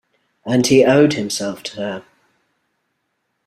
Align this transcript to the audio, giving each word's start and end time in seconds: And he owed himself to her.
And 0.47 0.65
he 0.65 0.83
owed 0.83 1.13
himself 1.13 1.61
to 1.61 1.75
her. 1.75 2.05